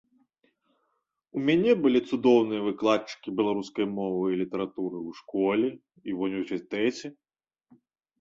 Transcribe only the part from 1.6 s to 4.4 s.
былі цудоўныя выкладчыкі беларускай мовы і